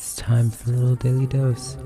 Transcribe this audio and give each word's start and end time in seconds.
It's 0.00 0.16
time 0.16 0.50
for 0.50 0.70
a 0.70 0.76
little 0.76 0.96
daily 0.96 1.26
dose. 1.26 1.76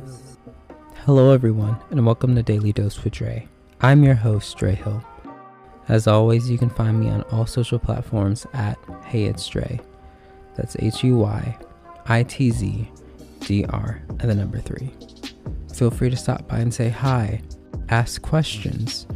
Hello, 1.04 1.32
everyone, 1.32 1.76
and 1.90 2.06
welcome 2.06 2.36
to 2.36 2.44
Daily 2.44 2.72
Dose 2.72 3.02
with 3.02 3.14
Dre. 3.14 3.48
I'm 3.80 4.04
your 4.04 4.14
host, 4.14 4.56
Dre 4.56 4.76
Hill. 4.76 5.04
As 5.88 6.06
always, 6.06 6.48
you 6.48 6.56
can 6.56 6.70
find 6.70 7.00
me 7.00 7.10
on 7.10 7.22
all 7.32 7.44
social 7.44 7.80
platforms 7.80 8.46
at 8.52 8.78
Hey 9.02 9.24
It's 9.24 9.44
Dre. 9.48 9.80
That's 10.54 10.76
H 10.78 11.02
U 11.02 11.18
Y 11.18 11.58
I 12.06 12.22
T 12.22 12.52
Z 12.52 12.88
D 13.40 13.64
R 13.64 14.00
and 14.20 14.30
the 14.30 14.34
number 14.36 14.60
three. 14.60 14.94
Feel 15.74 15.90
free 15.90 16.08
to 16.08 16.16
stop 16.16 16.46
by 16.46 16.58
and 16.58 16.72
say 16.72 16.90
hi, 16.90 17.42
ask 17.88 18.22
questions, 18.22 19.08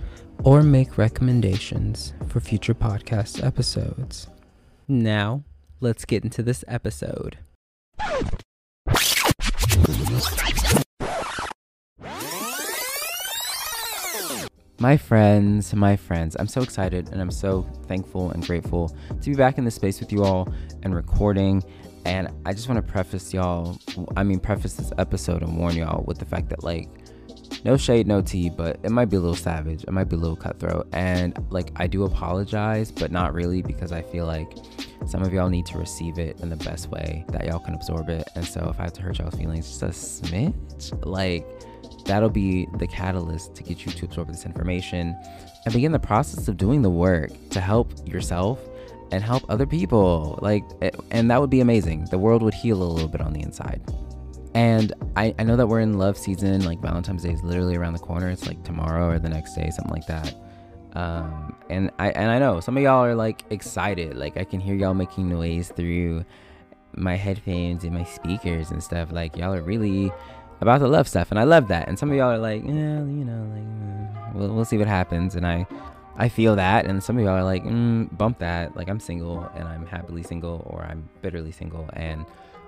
or 0.42 0.64
make 0.64 0.98
recommendations 0.98 2.14
for 2.26 2.40
future 2.40 2.74
podcast 2.74 3.46
episodes. 3.46 4.26
Now, 4.88 5.44
let's 5.78 6.04
get 6.04 6.24
into 6.24 6.42
this 6.42 6.64
episode. 6.66 7.38
My 14.80 14.96
friends, 14.96 15.74
my 15.74 15.96
friends, 15.96 16.36
I'm 16.38 16.46
so 16.46 16.62
excited 16.62 17.08
and 17.08 17.20
I'm 17.20 17.32
so 17.32 17.62
thankful 17.88 18.30
and 18.30 18.46
grateful 18.46 18.96
to 19.08 19.30
be 19.30 19.34
back 19.34 19.58
in 19.58 19.64
this 19.64 19.74
space 19.74 19.98
with 19.98 20.12
you 20.12 20.22
all 20.22 20.52
and 20.84 20.94
recording. 20.94 21.64
And 22.04 22.28
I 22.46 22.52
just 22.52 22.68
want 22.68 22.86
to 22.86 22.92
preface 22.92 23.34
y'all, 23.34 23.76
I 24.16 24.22
mean, 24.22 24.38
preface 24.38 24.74
this 24.74 24.92
episode 24.96 25.42
and 25.42 25.58
warn 25.58 25.74
y'all 25.74 26.04
with 26.06 26.18
the 26.18 26.24
fact 26.24 26.48
that, 26.50 26.62
like, 26.62 26.88
no 27.64 27.76
shade, 27.76 28.06
no 28.06 28.22
tea, 28.22 28.50
but 28.50 28.78
it 28.84 28.90
might 28.90 29.06
be 29.06 29.16
a 29.16 29.20
little 29.20 29.34
savage. 29.34 29.82
It 29.82 29.90
might 29.90 30.04
be 30.04 30.14
a 30.14 30.18
little 30.18 30.36
cutthroat. 30.36 30.88
And, 30.92 31.36
like, 31.50 31.72
I 31.74 31.88
do 31.88 32.04
apologize, 32.04 32.92
but 32.92 33.10
not 33.10 33.34
really 33.34 33.62
because 33.62 33.90
I 33.90 34.02
feel 34.02 34.26
like 34.26 34.56
some 35.06 35.22
of 35.22 35.32
y'all 35.32 35.48
need 35.48 35.66
to 35.66 35.78
receive 35.78 36.18
it 36.18 36.40
in 36.40 36.50
the 36.50 36.56
best 36.56 36.88
way 36.90 37.24
that 37.28 37.46
y'all 37.46 37.58
can 37.58 37.74
absorb 37.74 38.08
it. 38.08 38.28
And 38.34 38.44
so 38.44 38.68
if 38.70 38.78
I 38.78 38.84
have 38.84 38.92
to 38.94 39.02
hurt 39.02 39.18
y'all's 39.18 39.34
feelings 39.34 39.68
just 39.68 39.82
a 39.82 39.86
smidge, 39.88 41.06
like, 41.06 41.46
that'll 42.04 42.30
be 42.30 42.66
the 42.78 42.86
catalyst 42.86 43.54
to 43.54 43.62
get 43.62 43.84
you 43.84 43.92
to 43.92 44.04
absorb 44.06 44.28
this 44.28 44.44
information 44.44 45.16
and 45.64 45.74
begin 45.74 45.92
the 45.92 45.98
process 45.98 46.48
of 46.48 46.56
doing 46.56 46.82
the 46.82 46.90
work 46.90 47.30
to 47.50 47.60
help 47.60 47.92
yourself 48.08 48.60
and 49.10 49.22
help 49.22 49.44
other 49.48 49.66
people. 49.66 50.38
Like, 50.42 50.64
eh, 50.82 50.90
and 51.10 51.30
that 51.30 51.40
would 51.40 51.50
be 51.50 51.60
amazing. 51.60 52.06
The 52.06 52.18
world 52.18 52.42
would 52.42 52.54
heal 52.54 52.82
a 52.82 52.84
little 52.84 53.08
bit 53.08 53.20
on 53.20 53.32
the 53.32 53.40
inside. 53.40 53.80
And 54.54 54.92
I, 55.16 55.34
I 55.38 55.44
know 55.44 55.56
that 55.56 55.66
we're 55.66 55.80
in 55.80 55.98
love 55.98 56.16
season, 56.16 56.64
like 56.64 56.80
Valentine's 56.80 57.22
Day 57.22 57.32
is 57.32 57.42
literally 57.42 57.76
around 57.76 57.92
the 57.92 57.98
corner. 58.00 58.28
It's 58.28 58.46
like 58.46 58.62
tomorrow 58.64 59.08
or 59.08 59.18
the 59.18 59.28
next 59.28 59.54
day, 59.54 59.70
something 59.70 59.92
like 59.92 60.06
that. 60.06 60.34
Um, 60.94 61.54
and 61.68 61.90
I 61.98 62.10
and 62.10 62.30
I 62.30 62.38
know 62.38 62.60
some 62.60 62.76
of 62.76 62.82
y'all 62.82 63.04
are 63.04 63.14
like 63.14 63.44
excited. 63.50 64.16
Like 64.16 64.36
I 64.36 64.44
can 64.44 64.60
hear 64.60 64.74
y'all 64.74 64.94
making 64.94 65.28
noise 65.28 65.72
through 65.74 66.24
my 66.94 67.14
headphones 67.14 67.84
and 67.84 67.94
my 67.94 68.04
speakers 68.04 68.70
and 68.70 68.82
stuff. 68.82 69.12
Like 69.12 69.36
y'all 69.36 69.54
are 69.54 69.62
really 69.62 70.10
about 70.60 70.80
the 70.80 70.88
love 70.88 71.06
stuff, 71.06 71.30
and 71.30 71.38
I 71.38 71.44
love 71.44 71.68
that. 71.68 71.88
And 71.88 71.98
some 71.98 72.10
of 72.10 72.16
y'all 72.16 72.30
are 72.30 72.38
like, 72.38 72.62
yeah, 72.64 72.70
you 72.72 73.24
know, 73.24 73.42
like 73.54 73.64
mm, 73.64 74.34
we'll 74.34 74.54
we'll 74.54 74.64
see 74.64 74.78
what 74.78 74.88
happens. 74.88 75.34
And 75.34 75.46
I 75.46 75.66
I 76.16 76.28
feel 76.28 76.56
that, 76.56 76.86
and 76.86 77.02
some 77.02 77.16
of 77.18 77.24
y'all 77.24 77.34
are 77.34 77.44
like, 77.44 77.64
mm, 77.64 78.16
bump 78.16 78.38
that. 78.38 78.76
Like 78.76 78.88
I'm 78.88 79.00
single, 79.00 79.48
and 79.54 79.68
I'm 79.68 79.86
happily 79.86 80.22
single, 80.22 80.62
or 80.66 80.84
I'm 80.84 81.08
bitterly 81.22 81.52
single, 81.52 81.88
and 81.92 82.24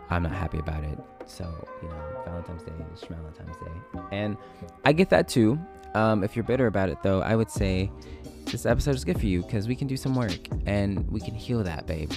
I'm 0.09 0.23
not 0.23 0.33
happy 0.33 0.59
about 0.59 0.85
it. 0.85 0.99
So 1.27 1.45
you 1.83 1.89
know, 1.89 2.23
Valentine's 2.25 2.63
Day 2.63 2.73
is 2.95 3.01
Valentine's 3.03 3.57
Day, 3.57 4.01
and 4.13 4.37
I 4.85 4.93
get 4.93 5.11
that 5.11 5.29
too. 5.29 5.59
Um, 5.95 6.25
if 6.25 6.37
you're 6.37 6.45
bitter 6.45 6.67
about 6.67 6.89
it, 6.89 6.99
though, 7.03 7.21
I 7.23 7.37
would 7.37 7.51
say 7.51 7.91
this 8.47 8.67
episode 8.67 8.95
is 8.95 9.05
good 9.05 9.19
for 9.19 9.27
you 9.27 9.43
because 9.43 9.69
we 9.69 9.77
can 9.77 9.87
do 9.87 9.97
some 9.97 10.15
work 10.15 10.49
and 10.67 11.09
we 11.11 11.21
can 11.21 11.35
heal 11.35 11.63
that, 11.63 11.87
babe. 11.87 12.11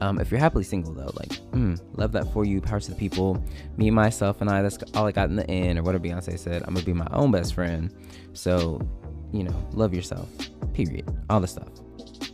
Um, 0.00 0.20
if 0.20 0.30
you're 0.30 0.40
happily 0.40 0.64
single 0.64 0.92
though, 0.94 1.10
like, 1.16 1.30
mm, 1.50 1.80
love 1.96 2.12
that 2.12 2.32
for 2.32 2.44
you. 2.44 2.60
Power 2.60 2.78
to 2.80 2.90
the 2.90 2.96
people. 2.96 3.42
Me, 3.76 3.90
myself, 3.90 4.40
and 4.40 4.48
I. 4.48 4.62
That's 4.62 4.78
all 4.94 5.06
I 5.06 5.12
got 5.12 5.28
in 5.28 5.36
the 5.36 5.48
end, 5.50 5.78
or 5.78 5.82
whatever 5.82 6.04
Beyonce 6.04 6.38
said. 6.38 6.62
I'm 6.66 6.74
gonna 6.74 6.86
be 6.86 6.92
my 6.92 7.08
own 7.12 7.32
best 7.32 7.54
friend. 7.54 7.92
So, 8.32 8.80
you 9.32 9.42
know, 9.42 9.68
love 9.72 9.92
yourself. 9.92 10.28
Period. 10.72 11.08
All 11.28 11.40
the 11.40 11.48
stuff. 11.48 11.68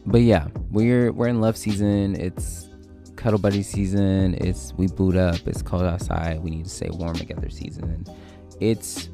But 0.07 0.23
yeah, 0.23 0.49
we're 0.71 1.13
we're 1.13 1.29
in 1.29 1.41
love 1.41 1.57
season. 1.57 2.17
It's 2.17 2.69
cuddle 3.17 3.39
buddy 3.39 3.63
season. 3.63 4.35
It's 4.35 4.75
we 4.75 4.87
boot 4.87 5.17
up. 5.17 5.47
It's 5.47 5.63
cold 5.63 5.85
outside. 5.85 6.43
We 6.43 6.51
need 6.51 6.65
to 6.65 6.71
stay 6.71 6.91
warm 6.91 7.15
together 7.15 7.49
season. 7.49 8.05
It's 8.61 9.09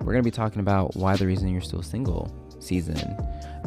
we're 0.00 0.12
gonna 0.12 0.22
be 0.22 0.30
talking 0.30 0.60
about 0.60 0.96
why 0.96 1.16
the 1.16 1.26
reason 1.26 1.48
you're 1.48 1.60
still 1.60 1.82
single 1.82 2.30
season. 2.60 3.16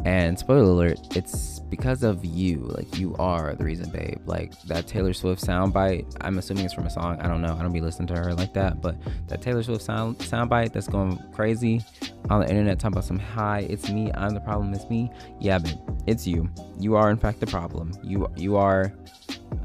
And 0.06 0.38
spoiler 0.38 0.64
alert, 0.64 1.00
it's 1.16 1.60
because 1.60 2.04
of 2.04 2.26
you. 2.26 2.60
Like 2.60 2.98
you 2.98 3.16
are 3.16 3.56
the 3.56 3.64
reason, 3.64 3.90
babe. 3.90 4.20
Like 4.26 4.60
that 4.64 4.86
Taylor 4.86 5.14
Swift 5.14 5.42
soundbite. 5.42 6.18
I'm 6.22 6.38
assuming 6.38 6.66
it's 6.66 6.74
from 6.74 6.86
a 6.86 6.90
song. 6.90 7.20
I 7.22 7.28
don't 7.28 7.42
know. 7.42 7.56
I 7.58 7.62
don't 7.62 7.72
be 7.72 7.80
listening 7.80 8.08
to 8.10 8.16
her 8.16 8.34
like 8.34 8.54
that. 8.54 8.82
But 8.82 8.98
that 9.28 9.42
Taylor 9.42 9.64
Swift 9.64 9.82
sound 9.82 10.18
soundbite 10.20 10.74
that's 10.74 10.88
going 10.88 11.18
crazy 11.32 11.82
on 12.30 12.42
the 12.42 12.50
internet 12.50 12.80
talking 12.80 12.94
about 12.94 13.06
some 13.06 13.20
hi, 13.20 13.66
it's 13.70 13.90
me. 13.90 14.12
I'm 14.14 14.34
the 14.34 14.42
problem. 14.42 14.74
It's 14.74 14.90
me. 14.90 15.10
Yeah, 15.40 15.60
babe. 15.60 15.78
It's 16.06 16.28
you. 16.28 16.50
You 16.80 16.96
are 16.96 17.10
in 17.10 17.18
fact 17.18 17.40
the 17.40 17.48
problem. 17.48 17.94
You 18.04 18.28
you 18.36 18.58
are. 18.58 18.94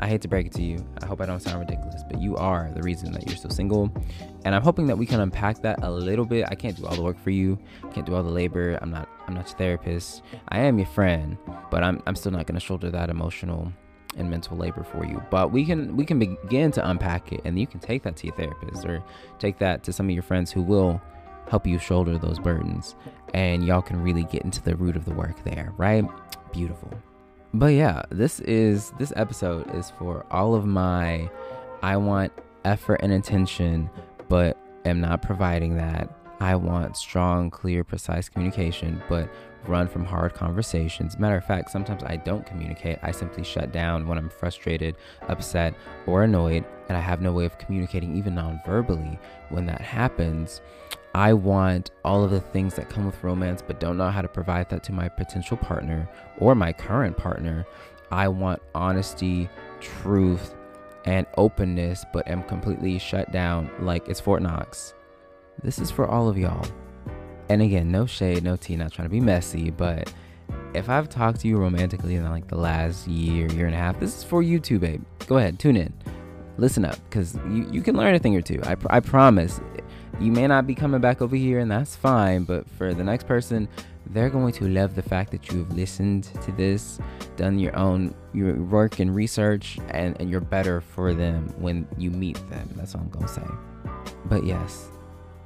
I 0.00 0.06
hate 0.08 0.20
to 0.22 0.28
break 0.28 0.46
it 0.46 0.52
to 0.52 0.62
you. 0.62 0.86
I 1.02 1.06
hope 1.06 1.20
I 1.20 1.26
don't 1.26 1.40
sound 1.40 1.60
ridiculous, 1.60 2.02
but 2.08 2.20
you 2.20 2.36
are 2.36 2.70
the 2.74 2.82
reason 2.82 3.12
that 3.12 3.26
you're 3.26 3.36
still 3.36 3.50
single. 3.50 3.90
And 4.44 4.54
I'm 4.54 4.62
hoping 4.62 4.86
that 4.86 4.96
we 4.96 5.06
can 5.06 5.20
unpack 5.20 5.62
that 5.62 5.82
a 5.82 5.90
little 5.90 6.24
bit. 6.24 6.46
I 6.48 6.54
can't 6.54 6.76
do 6.76 6.86
all 6.86 6.94
the 6.94 7.02
work 7.02 7.18
for 7.18 7.30
you. 7.30 7.58
Can't 7.92 8.06
do 8.06 8.14
all 8.14 8.22
the 8.22 8.30
labor. 8.30 8.78
I'm 8.80 8.90
not 8.90 9.08
I'm 9.26 9.34
not 9.34 9.48
your 9.48 9.58
therapist. 9.58 10.22
I 10.48 10.60
am 10.60 10.78
your 10.78 10.86
friend, 10.86 11.36
but 11.70 11.82
I'm 11.82 12.02
I'm 12.06 12.14
still 12.14 12.32
not 12.32 12.46
going 12.46 12.58
to 12.58 12.64
shoulder 12.64 12.90
that 12.90 13.10
emotional 13.10 13.72
and 14.16 14.30
mental 14.30 14.56
labor 14.56 14.84
for 14.84 15.04
you. 15.04 15.22
But 15.30 15.52
we 15.52 15.64
can 15.64 15.96
we 15.96 16.04
can 16.04 16.18
begin 16.18 16.70
to 16.72 16.88
unpack 16.88 17.32
it 17.32 17.40
and 17.44 17.58
you 17.58 17.66
can 17.66 17.80
take 17.80 18.02
that 18.04 18.16
to 18.18 18.26
your 18.26 18.36
therapist 18.36 18.84
or 18.84 19.02
take 19.38 19.58
that 19.58 19.82
to 19.84 19.92
some 19.92 20.06
of 20.06 20.12
your 20.12 20.22
friends 20.22 20.52
who 20.52 20.62
will 20.62 21.00
help 21.48 21.66
you 21.66 21.78
shoulder 21.78 22.18
those 22.18 22.38
burdens 22.38 22.94
and 23.34 23.64
y'all 23.64 23.82
can 23.82 24.00
really 24.02 24.24
get 24.24 24.42
into 24.42 24.62
the 24.62 24.76
root 24.76 24.96
of 24.96 25.04
the 25.04 25.14
work 25.14 25.42
there, 25.44 25.72
right? 25.76 26.04
Beautiful. 26.52 26.90
But 27.54 27.68
yeah, 27.74 28.02
this 28.10 28.40
is 28.40 28.92
this 28.98 29.12
episode 29.16 29.74
is 29.74 29.90
for 29.98 30.26
all 30.30 30.54
of 30.54 30.66
my 30.66 31.30
I 31.82 31.96
want 31.96 32.32
effort 32.64 33.00
and 33.02 33.12
attention 33.12 33.88
but 34.28 34.58
am 34.84 35.00
not 35.00 35.22
providing 35.22 35.76
that. 35.76 36.10
I 36.40 36.54
want 36.54 36.96
strong, 36.96 37.50
clear, 37.50 37.82
precise 37.82 38.28
communication, 38.28 39.02
but 39.08 39.28
run 39.66 39.88
from 39.88 40.04
hard 40.04 40.34
conversations. 40.34 41.18
Matter 41.18 41.36
of 41.36 41.44
fact, 41.44 41.70
sometimes 41.70 42.02
I 42.04 42.16
don't 42.16 42.46
communicate. 42.46 42.98
I 43.02 43.10
simply 43.10 43.44
shut 43.44 43.72
down 43.72 44.06
when 44.06 44.18
I'm 44.18 44.30
frustrated, 44.30 44.96
upset, 45.28 45.74
or 46.06 46.22
annoyed, 46.22 46.64
and 46.88 46.96
I 46.96 47.00
have 47.00 47.20
no 47.20 47.32
way 47.32 47.44
of 47.44 47.58
communicating, 47.58 48.16
even 48.16 48.34
non 48.34 48.60
verbally. 48.64 49.18
When 49.50 49.66
that 49.66 49.80
happens, 49.80 50.60
I 51.14 51.32
want 51.32 51.90
all 52.04 52.24
of 52.24 52.30
the 52.30 52.40
things 52.40 52.74
that 52.74 52.90
come 52.90 53.06
with 53.06 53.22
romance, 53.22 53.62
but 53.66 53.80
don't 53.80 53.96
know 53.96 54.10
how 54.10 54.22
to 54.22 54.28
provide 54.28 54.68
that 54.70 54.82
to 54.84 54.92
my 54.92 55.08
potential 55.08 55.56
partner 55.56 56.08
or 56.38 56.54
my 56.54 56.72
current 56.72 57.16
partner. 57.16 57.66
I 58.10 58.28
want 58.28 58.62
honesty, 58.74 59.48
truth, 59.80 60.54
and 61.04 61.26
openness, 61.36 62.04
but 62.12 62.28
am 62.28 62.42
completely 62.44 62.98
shut 62.98 63.32
down 63.32 63.70
like 63.80 64.08
it's 64.08 64.20
Fort 64.20 64.42
Knox. 64.42 64.94
This 65.62 65.78
is 65.78 65.90
for 65.90 66.06
all 66.06 66.28
of 66.28 66.38
y'all. 66.38 66.66
And 67.48 67.62
again, 67.62 67.90
no 67.90 68.06
shade, 68.06 68.42
no 68.42 68.56
tea, 68.56 68.76
not 68.76 68.92
trying 68.92 69.06
to 69.06 69.12
be 69.12 69.20
messy, 69.20 69.70
but 69.70 70.12
if 70.74 70.88
I've 70.88 71.08
talked 71.08 71.40
to 71.40 71.48
you 71.48 71.56
romantically 71.56 72.14
in 72.16 72.24
like 72.30 72.48
the 72.48 72.58
last 72.58 73.08
year, 73.08 73.50
year 73.52 73.66
and 73.66 73.74
a 73.74 73.78
half, 73.78 73.98
this 73.98 74.18
is 74.18 74.24
for 74.24 74.42
you 74.42 74.60
too, 74.60 74.78
babe. 74.78 75.02
Go 75.26 75.38
ahead, 75.38 75.58
tune 75.58 75.76
in. 75.76 75.92
Listen 76.58 76.84
up, 76.84 76.96
because 77.08 77.36
you, 77.50 77.68
you 77.70 77.82
can 77.82 77.96
learn 77.96 78.14
a 78.14 78.18
thing 78.18 78.36
or 78.36 78.42
two. 78.42 78.60
I, 78.64 78.76
I 78.90 79.00
promise. 79.00 79.60
You 80.20 80.32
may 80.32 80.46
not 80.48 80.66
be 80.66 80.74
coming 80.74 81.00
back 81.00 81.22
over 81.22 81.36
here, 81.36 81.60
and 81.60 81.70
that's 81.70 81.94
fine, 81.94 82.42
but 82.42 82.68
for 82.70 82.92
the 82.92 83.04
next 83.04 83.28
person, 83.28 83.68
they're 84.10 84.30
going 84.30 84.52
to 84.54 84.68
love 84.68 84.96
the 84.96 85.02
fact 85.02 85.30
that 85.30 85.52
you've 85.52 85.70
listened 85.72 86.24
to 86.42 86.52
this, 86.52 86.98
done 87.36 87.58
your 87.58 87.76
own 87.76 88.14
your 88.32 88.54
work 88.54 88.98
and 88.98 89.14
research, 89.14 89.78
and, 89.90 90.20
and 90.20 90.30
you're 90.30 90.40
better 90.40 90.80
for 90.80 91.14
them 91.14 91.48
when 91.58 91.86
you 91.96 92.10
meet 92.10 92.36
them. 92.50 92.68
That's 92.74 92.94
all 92.94 93.02
I'm 93.02 93.10
going 93.10 93.26
to 93.26 93.32
say. 93.32 93.46
But 94.24 94.44
yes, 94.44 94.88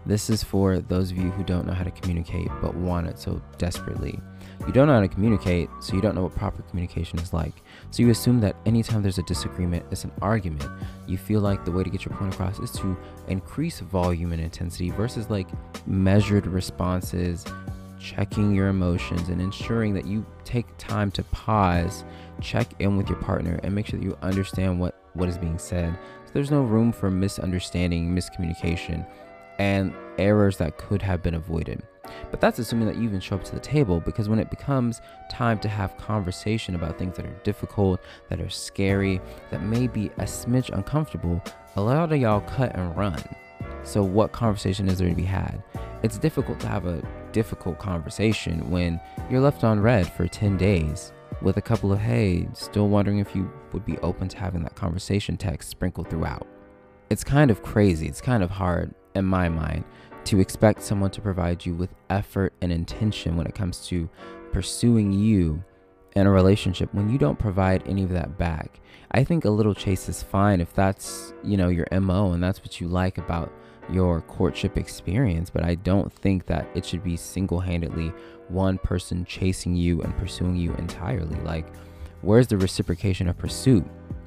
this 0.05 0.31
is 0.31 0.43
for 0.43 0.79
those 0.79 1.11
of 1.11 1.17
you 1.17 1.31
who 1.31 1.45
don't 1.45 1.67
know 1.67 1.73
how 1.73 1.85
to 1.85 1.91
communicate 1.91 2.49
but 2.61 2.75
want 2.75 3.07
it 3.07 3.19
so 3.19 3.41
desperately. 3.59 4.19
You 4.67 4.73
don't 4.73 4.87
know 4.87 4.95
how 4.95 5.01
to 5.01 5.09
communicate, 5.09 5.69
so 5.81 5.95
you 5.95 6.01
don't 6.01 6.15
know 6.15 6.23
what 6.23 6.37
proper 6.37 6.63
communication 6.63 7.19
is 7.19 7.33
like. 7.33 7.53
So 7.91 8.03
you 8.03 8.11
assume 8.11 8.41
that 8.41 8.55
anytime 8.65 9.03
there's 9.03 9.19
a 9.19 9.25
disagreement, 9.25 9.85
it's 9.91 10.05
an 10.05 10.13
argument. 10.23 10.65
You 11.09 11.19
feel 11.19 11.41
like 11.41 11.65
the 11.65 11.73
way 11.73 11.83
to 11.83 11.91
get 11.91 12.05
your 12.05 12.17
point 12.17 12.33
across 12.33 12.61
is 12.61 12.71
to 12.73 12.97
increase 13.27 13.81
volume 13.81 14.33
and 14.33 14.41
intensity 14.41 14.91
versus 14.91 15.29
like 15.31 15.49
measured 15.87 16.47
responses, 16.47 17.45
checking 17.99 18.55
your 18.55 18.69
emotions, 18.69 19.29
and 19.31 19.41
ensuring 19.41 19.95
that 19.95 20.07
you 20.07 20.25
take 20.45 20.67
time 20.79 21.11
to 21.13 21.25
pause, 21.25 22.05
check 22.41 22.69
in 22.79 22.97
with 22.97 23.09
your 23.09 23.19
partner, 23.19 23.59
and 23.65 23.75
make 23.75 23.87
sure 23.87 23.99
that 23.99 24.05
you 24.05 24.17
understand 24.23 24.79
what, 24.79 24.97
what 25.15 25.29
is 25.29 25.39
being 25.39 25.59
said. 25.59 25.93
So 26.27 26.31
there's 26.35 26.53
no 26.53 26.63
room 26.63 26.93
for 26.93 27.11
misunderstanding, 27.11 28.15
miscommunication. 28.15 29.05
And 29.59 29.95
errors 30.19 30.57
that 30.59 30.77
could 30.77 31.03
have 31.03 31.23
been 31.23 31.35
avoided. 31.35 31.83
But 32.31 32.41
that's 32.41 32.59
assuming 32.59 32.87
that 32.87 32.97
you 32.97 33.05
even 33.05 33.21
show 33.21 33.37
up 33.37 33.45
to 33.45 33.55
the 33.55 33.61
table 33.61 34.01
because 34.01 34.29
when 34.29 34.39
it 34.39 34.51
becomes 34.51 35.01
time 35.31 35.59
to 35.61 35.69
have 35.69 35.97
conversation 35.97 36.75
about 36.75 36.99
things 36.99 37.17
that 37.17 37.27
are 37.27 37.41
difficult, 37.45 38.01
that 38.29 38.41
are 38.41 38.51
scary, 38.51 39.21
that 39.51 39.63
may 39.63 39.87
be 39.87 40.07
a 40.19 40.25
smidge 40.25 40.71
uncomfortable, 40.71 41.43
a 41.77 41.81
lot 41.81 42.13
of 42.13 42.21
y'all 42.21 42.41
cut 42.43 42.75
and 42.75 42.97
run. 42.97 43.23
So, 43.85 44.03
what 44.03 44.33
conversation 44.33 44.89
is 44.89 44.99
there 44.99 45.09
to 45.09 45.15
be 45.15 45.23
had? 45.23 45.63
It's 46.03 46.19
difficult 46.19 46.61
to 46.61 46.69
have 46.69 46.87
a 46.87 47.03
difficult 47.33 47.79
conversation 47.79 48.71
when 48.71 49.01
you're 49.31 49.41
left 49.41 49.65
on 49.65 49.81
red 49.81 50.11
for 50.13 50.27
10 50.27 50.57
days 50.57 51.13
with 51.41 51.57
a 51.57 51.63
couple 51.63 51.93
of, 51.93 51.99
hey, 51.99 52.49
still 52.55 52.89
wondering 52.89 53.19
if 53.19 53.35
you 53.35 53.51
would 53.73 53.85
be 53.85 53.99
open 53.99 54.29
to 54.29 54.39
having 54.39 54.63
that 54.63 54.75
conversation 54.75 55.37
text 55.37 55.71
sprinkled 55.71 56.09
throughout. 56.09 56.47
It's 57.11 57.25
kind 57.25 57.51
of 57.51 57.63
crazy. 57.63 58.07
It's 58.07 58.21
kind 58.21 58.43
of 58.43 58.51
hard 58.51 58.95
in 59.15 59.25
my 59.25 59.49
mind 59.49 59.85
to 60.25 60.41
expect 60.41 60.83
someone 60.83 61.11
to 61.11 61.21
provide 61.21 61.67
you 61.67 61.75
with 61.75 61.95
effort 62.11 62.53
and 62.61 62.73
intention 62.73 63.37
when 63.37 63.47
it 63.47 63.55
comes 63.55 63.87
to 63.89 64.09
pursuing 64.53 65.13
you 65.13 65.63
in 66.15 66.27
a 66.27 66.31
relationship 66.31 66.93
when 66.93 67.11
you 67.11 67.19
don't 67.19 67.39
provide 67.39 67.83
any 67.87 68.05
of 68.05 68.11
that 68.11 68.39
back. 68.39 68.81
I 69.11 69.25
think 69.25 69.45
a 69.45 69.51
little 69.51 69.75
chase 69.75 70.09
is 70.09 70.23
fine 70.23 70.61
if 70.61 70.73
that's, 70.75 71.33
you 71.43 71.57
know, 71.57 71.69
your 71.69 71.87
MO 71.91 72.33
and 72.33 72.43
that's 72.43 72.61
what 72.61 72.81
you 72.81 72.89
like 72.89 73.19
about 73.19 73.53
your 73.91 74.21
courtship 74.23 74.77
experience, 74.77 75.51
but 75.51 75.65
I 75.65 75.75
don't 75.75 76.13
think 76.13 76.47
that 76.47 76.69
it 76.75 76.85
should 76.85 77.03
be 77.03 77.17
single-handedly 77.17 78.13
one 78.49 78.79
person 78.79 79.25
chasing 79.25 79.75
you 79.75 80.03
and 80.03 80.17
pursuing 80.17 80.57
you 80.57 80.73
entirely. 80.75 81.41
Like 81.41 81.67
where's 82.21 82.47
the 82.47 82.59
reciprocation 82.59 83.29
of 83.29 83.37
pursuit? 83.37 83.85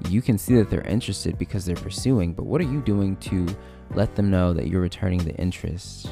You 0.10 0.22
can 0.22 0.38
see 0.38 0.56
that 0.56 0.70
they're 0.70 0.82
interested 0.82 1.38
because 1.38 1.66
they're 1.66 1.76
pursuing, 1.76 2.34
but 2.34 2.46
what 2.46 2.62
are 2.62 2.66
you 2.66 2.82
doing 2.82 3.16
to 3.18 3.48
let 3.94 4.16
them 4.16 4.30
know 4.30 4.54
that 4.54 4.68
you're 4.68 4.82
returning 4.82 5.24
the 5.24 5.36
interest. 5.36 6.10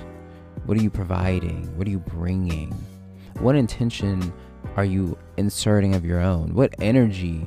What 0.66 0.78
are 0.78 0.82
you 0.82 0.90
providing? 0.90 1.76
What 1.78 1.88
are 1.88 1.92
you 1.92 2.00
bringing? 2.00 2.72
What 3.40 3.56
intention 3.56 4.32
are 4.76 4.86
you 4.86 5.18
inserting 5.38 5.96
of 5.96 6.06
your 6.06 6.20
own? 6.20 6.54
What 6.54 6.74
energy 6.80 7.46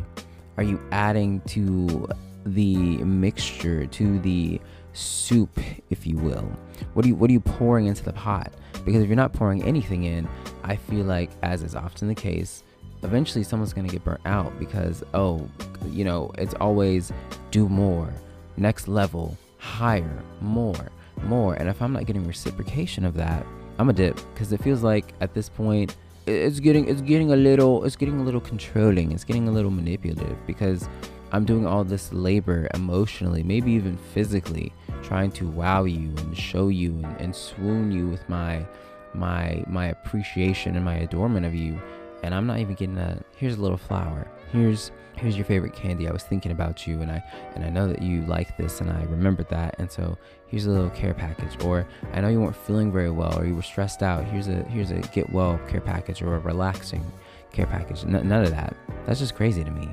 are 0.57 0.63
you 0.63 0.81
adding 0.93 1.41
to 1.47 2.09
the 2.45 2.77
mixture, 2.99 3.87
to 3.87 4.19
the 4.21 4.61
soup, 4.93 5.59
if 5.91 6.07
you 6.07 6.17
will? 6.17 6.51
What 6.95 7.05
are 7.05 7.09
you 7.09 7.15
what 7.15 7.31
are 7.31 7.33
you 7.33 7.41
pouring 7.41 7.87
into 7.87 8.05
the 8.05 8.13
pot? 8.13 8.53
Because 8.85 9.03
if 9.03 9.09
you're 9.09 9.17
not 9.17 9.33
pouring 9.33 9.63
anything 9.65 10.05
in, 10.05 10.29
I 10.63 10.77
feel 10.77 11.05
like 11.05 11.31
as 11.43 11.63
is 11.63 11.75
often 11.75 12.09
the 12.09 12.15
case, 12.15 12.63
eventually 13.03 13.45
someone's 13.45 13.73
going 13.73 13.87
to 13.87 13.93
get 13.93 14.05
burnt 14.05 14.21
out 14.25 14.59
because 14.59 15.03
oh, 15.15 15.49
you 15.89 16.05
know, 16.05 16.31
it's 16.39 16.55
always 16.55 17.13
do 17.51 17.69
more, 17.69 18.13
next 18.57 18.89
level, 18.89 19.37
higher, 19.67 20.23
more, 20.41 20.89
more. 21.25 21.55
And 21.55 21.69
if 21.69 21.83
I'm 21.83 21.93
not 21.93 22.07
getting 22.07 22.27
reciprocation 22.27 23.05
of 23.05 23.15
that, 23.15 23.45
I'm 23.79 23.89
a 23.89 23.93
dip 23.93 24.17
because 24.33 24.53
it 24.53 24.63
feels 24.63 24.83
like 24.83 25.13
at 25.21 25.35
this 25.35 25.49
point 25.49 25.97
it's 26.27 26.61
getting 26.61 26.89
it's 26.89 27.03
getting 27.03 27.33
a 27.33 27.37
little 27.37 27.85
it's 27.85 27.97
getting 27.97 28.21
a 28.21 28.23
little 28.23 28.41
controlling. 28.41 29.13
It's 29.13 29.25
getting 29.25 29.49
a 29.49 29.53
little 29.53 29.71
manipulative 29.71 30.39
because 30.47 30.89
I'm 31.33 31.45
doing 31.45 31.67
all 31.67 31.85
this 31.85 32.13
labor 32.13 32.69
emotionally, 32.75 33.43
maybe 33.43 33.73
even 33.73 33.99
physically, 34.15 34.73
trying 35.03 35.33
to 35.33 35.47
wow 35.49 35.85
you 35.85 36.15
and 36.19 36.37
show 36.37 36.69
you 36.69 36.93
and, 36.93 37.21
and 37.21 37.37
swoon 37.37 37.93
you 37.93 38.07
with 38.07 38.27
my 38.29 38.65
my 39.15 39.65
my 39.67 39.87
appreciation 39.87 40.77
and 40.77 40.85
my 40.85 40.97
adornment 40.97 41.47
of 41.47 41.55
you 41.55 41.81
and 42.23 42.35
I'm 42.35 42.47
not 42.47 42.59
even 42.59 42.75
getting 42.75 42.99
a 42.99 43.23
here's 43.37 43.57
a 43.57 43.61
little 43.61 43.77
flower. 43.77 44.27
Here's 44.53 44.91
here's 45.17 45.37
your 45.37 45.47
favorite 45.47 45.73
candy. 45.73 46.09
I 46.09 46.13
was 46.13 46.23
thinking 46.23 46.53
about 46.53 46.87
you 46.87 47.01
and 47.01 47.11
I 47.11 47.23
and 47.55 47.65
I 47.65 47.71
know 47.71 47.89
that 47.89 48.03
you 48.03 48.23
like 48.27 48.57
this 48.57 48.81
and 48.81 48.91
I 48.91 49.03
remembered 49.05 49.49
that 49.49 49.77
and 49.79 49.91
so 49.91 50.17
here's 50.47 50.67
a 50.67 50.71
little 50.71 50.91
care 50.91 51.15
package 51.15 51.63
or 51.65 51.87
I 52.13 52.21
know 52.21 52.29
you 52.29 52.41
weren't 52.41 52.57
feeling 52.57 52.93
very 52.93 53.11
well 53.11 53.39
or 53.39 53.47
you 53.47 53.55
were 53.55 53.63
stressed 53.63 54.03
out. 54.03 54.25
Here's 54.25 54.49
a 54.49 54.63
here's 54.65 54.91
a 54.91 54.99
get 54.99 55.31
well 55.31 55.59
care 55.69 55.81
package 55.81 56.23
or 56.23 56.35
a 56.35 56.39
relaxing 56.39 57.05
care 57.53 57.67
package. 57.67 58.05
None 58.05 58.31
of 58.33 58.51
that. 58.51 58.77
That's 59.07 59.21
just 59.21 59.35
crazy 59.35 59.65
to 59.65 59.71
me. 59.71 59.89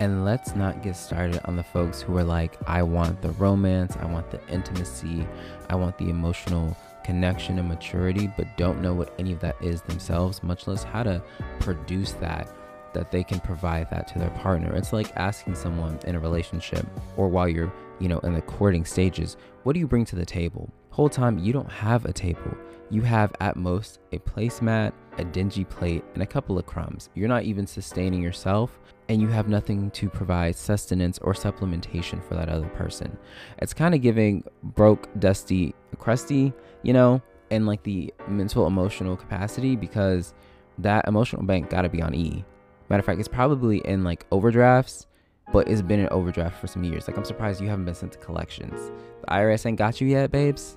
And 0.00 0.24
let's 0.24 0.56
not 0.56 0.82
get 0.82 0.96
started 0.96 1.40
on 1.44 1.56
the 1.56 1.62
folks 1.62 2.00
who 2.00 2.16
are 2.16 2.24
like, 2.24 2.56
I 2.66 2.82
want 2.82 3.20
the 3.20 3.32
romance, 3.32 3.98
I 4.00 4.06
want 4.06 4.30
the 4.30 4.40
intimacy, 4.48 5.26
I 5.68 5.74
want 5.74 5.98
the 5.98 6.08
emotional 6.08 6.74
connection 7.04 7.58
and 7.58 7.68
maturity, 7.68 8.30
but 8.34 8.56
don't 8.56 8.80
know 8.80 8.94
what 8.94 9.12
any 9.18 9.32
of 9.32 9.40
that 9.40 9.56
is 9.60 9.82
themselves, 9.82 10.42
much 10.42 10.66
less 10.66 10.84
how 10.84 11.02
to 11.02 11.22
produce 11.58 12.12
that, 12.12 12.48
that 12.92 13.10
they 13.10 13.22
can 13.22 13.40
provide 13.40 13.90
that 13.90 14.08
to 14.08 14.18
their 14.18 14.30
partner. 14.30 14.74
It's 14.74 14.92
like 14.92 15.16
asking 15.16 15.54
someone 15.54 15.98
in 16.06 16.14
a 16.14 16.20
relationship 16.20 16.86
or 17.16 17.28
while 17.28 17.48
you're, 17.48 17.72
you 17.98 18.08
know, 18.08 18.18
in 18.20 18.34
the 18.34 18.42
courting 18.42 18.84
stages, 18.84 19.36
what 19.62 19.74
do 19.74 19.80
you 19.80 19.86
bring 19.86 20.04
to 20.06 20.16
the 20.16 20.26
table? 20.26 20.70
Whole 20.90 21.08
time 21.08 21.38
you 21.38 21.52
don't 21.52 21.70
have 21.70 22.04
a 22.04 22.12
table. 22.12 22.56
You 22.90 23.02
have 23.02 23.32
at 23.40 23.56
most 23.56 24.00
a 24.12 24.18
placemat, 24.18 24.92
a 25.18 25.24
dingy 25.24 25.64
plate, 25.64 26.02
and 26.14 26.22
a 26.22 26.26
couple 26.26 26.58
of 26.58 26.66
crumbs. 26.66 27.08
You're 27.14 27.28
not 27.28 27.44
even 27.44 27.66
sustaining 27.66 28.20
yourself, 28.20 28.80
and 29.08 29.22
you 29.22 29.28
have 29.28 29.48
nothing 29.48 29.92
to 29.92 30.08
provide 30.08 30.56
sustenance 30.56 31.18
or 31.18 31.32
supplementation 31.32 32.22
for 32.26 32.34
that 32.34 32.48
other 32.48 32.68
person. 32.70 33.16
It's 33.58 33.72
kind 33.72 33.94
of 33.94 34.02
giving 34.02 34.42
broke, 34.62 35.08
dusty, 35.20 35.74
crusty, 35.98 36.52
you 36.82 36.92
know, 36.92 37.22
in 37.50 37.66
like 37.66 37.82
the 37.84 38.12
mental 38.26 38.66
emotional 38.66 39.16
capacity 39.16 39.76
because 39.76 40.34
that 40.78 41.06
emotional 41.06 41.42
bank 41.42 41.70
got 41.70 41.82
to 41.82 41.88
be 41.88 42.02
on 42.02 42.14
E. 42.14 42.44
Matter 42.90 43.00
of 43.00 43.06
fact, 43.06 43.20
it's 43.20 43.28
probably 43.28 43.78
in 43.78 44.02
like 44.02 44.26
overdrafts, 44.32 45.06
but 45.52 45.68
it's 45.68 45.80
been 45.80 46.00
in 46.00 46.08
overdraft 46.08 46.60
for 46.60 46.66
some 46.66 46.82
years. 46.82 47.06
Like 47.06 47.16
I'm 47.16 47.24
surprised 47.24 47.60
you 47.60 47.68
haven't 47.68 47.84
been 47.84 47.94
sent 47.94 48.12
to 48.12 48.18
collections. 48.18 48.90
The 49.20 49.26
IRS 49.28 49.64
ain't 49.64 49.78
got 49.78 50.00
you 50.00 50.08
yet, 50.08 50.32
babes. 50.32 50.76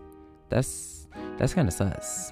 That's 0.49 1.07
that's 1.37 1.55
kind 1.55 1.67
of 1.67 1.73
sus. 1.73 2.31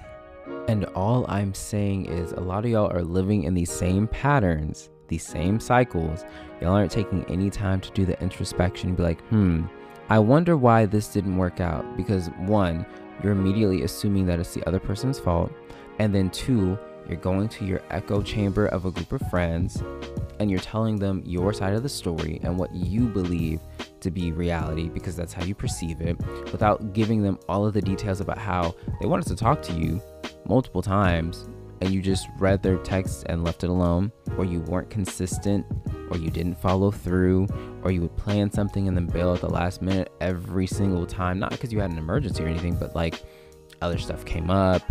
And 0.68 0.84
all 0.94 1.26
I'm 1.28 1.52
saying 1.52 2.06
is 2.06 2.32
a 2.32 2.40
lot 2.40 2.64
of 2.64 2.70
y'all 2.70 2.92
are 2.92 3.02
living 3.02 3.42
in 3.42 3.54
these 3.54 3.70
same 3.70 4.06
patterns, 4.06 4.90
these 5.08 5.26
same 5.26 5.58
cycles. 5.58 6.24
Y'all 6.60 6.74
aren't 6.74 6.92
taking 6.92 7.24
any 7.24 7.50
time 7.50 7.80
to 7.80 7.90
do 7.90 8.04
the 8.06 8.20
introspection 8.22 8.90
and 8.90 8.96
be 8.96 9.02
like, 9.02 9.20
hmm, 9.28 9.64
I 10.08 10.20
wonder 10.20 10.56
why 10.56 10.86
this 10.86 11.08
didn't 11.08 11.36
work 11.36 11.60
out. 11.60 11.96
Because 11.96 12.28
one, 12.38 12.86
you're 13.22 13.32
immediately 13.32 13.82
assuming 13.82 14.26
that 14.26 14.38
it's 14.38 14.54
the 14.54 14.66
other 14.68 14.80
person's 14.80 15.18
fault. 15.18 15.52
And 15.98 16.14
then 16.14 16.30
two, 16.30 16.78
you're 17.12 17.20
going 17.20 17.46
to 17.46 17.66
your 17.66 17.82
echo 17.90 18.22
chamber 18.22 18.66
of 18.68 18.86
a 18.86 18.90
group 18.90 19.12
of 19.12 19.20
friends 19.28 19.82
and 20.40 20.50
you're 20.50 20.58
telling 20.58 20.96
them 20.96 21.22
your 21.26 21.52
side 21.52 21.74
of 21.74 21.82
the 21.82 21.88
story 21.88 22.40
and 22.42 22.58
what 22.58 22.74
you 22.74 23.06
believe 23.06 23.60
to 24.00 24.10
be 24.10 24.32
reality 24.32 24.88
because 24.88 25.14
that's 25.14 25.34
how 25.34 25.44
you 25.44 25.54
perceive 25.54 26.00
it 26.00 26.18
without 26.50 26.94
giving 26.94 27.22
them 27.22 27.38
all 27.50 27.66
of 27.66 27.74
the 27.74 27.82
details 27.82 28.22
about 28.22 28.38
how 28.38 28.74
they 28.98 29.06
wanted 29.06 29.26
to 29.26 29.36
talk 29.36 29.60
to 29.60 29.74
you 29.74 30.00
multiple 30.46 30.80
times 30.80 31.46
and 31.82 31.90
you 31.90 32.00
just 32.00 32.28
read 32.38 32.62
their 32.62 32.78
text 32.78 33.26
and 33.28 33.44
left 33.44 33.62
it 33.62 33.68
alone 33.68 34.10
or 34.38 34.46
you 34.46 34.60
weren't 34.60 34.88
consistent 34.88 35.66
or 36.10 36.16
you 36.16 36.30
didn't 36.30 36.54
follow 36.54 36.90
through 36.90 37.46
or 37.82 37.90
you 37.90 38.00
would 38.00 38.16
plan 38.16 38.50
something 38.50 38.88
and 38.88 38.96
then 38.96 39.06
bail 39.06 39.34
at 39.34 39.40
the 39.42 39.48
last 39.48 39.82
minute 39.82 40.10
every 40.22 40.66
single 40.66 41.04
time 41.04 41.38
not 41.38 41.50
because 41.50 41.70
you 41.74 41.78
had 41.78 41.90
an 41.90 41.98
emergency 41.98 42.42
or 42.42 42.46
anything 42.46 42.74
but 42.74 42.96
like 42.96 43.22
other 43.82 43.98
stuff 43.98 44.24
came 44.24 44.48
up 44.48 44.82